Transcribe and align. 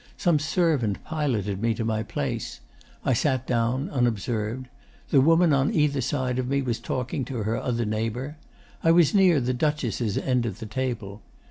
Some 0.17 0.39
servant 0.39 1.03
piloted 1.03 1.61
me 1.61 1.75
to 1.75 1.85
my 1.85 2.01
place. 2.01 2.59
I 3.05 3.13
sat 3.13 3.45
down 3.45 3.87
unobserved. 3.91 4.65
The 5.11 5.21
woman 5.21 5.53
on 5.53 5.71
either 5.71 6.01
side 6.01 6.39
of 6.39 6.47
me 6.47 6.63
was 6.63 6.79
talking 6.79 7.23
to 7.25 7.43
her 7.43 7.55
other 7.55 7.85
neighbour. 7.85 8.37
I 8.83 8.89
was 8.93 9.13
near 9.13 9.39
the 9.39 9.53
Duchess' 9.53 10.17
end 10.17 10.47
of 10.47 10.57
the 10.57 10.65
table. 10.65 11.21